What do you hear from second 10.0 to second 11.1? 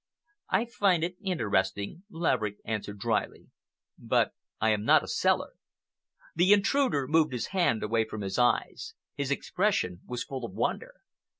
was full of wonder.